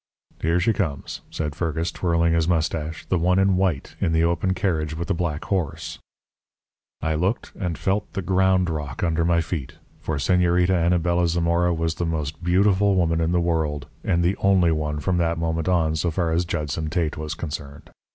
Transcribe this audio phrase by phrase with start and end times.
[0.41, 4.55] "'Here she comes,' said Fergus, twirling his moustache 'the one in white, in the open
[4.55, 5.99] carriage with the black horse.'
[7.03, 9.75] "I looked and felt the ground rock under my feet.
[9.99, 14.71] For Señorita Anabela Zamora was the most beautiful woman in the world, and the only
[14.71, 17.91] one from that moment on, so far as Judson Tate was concerned.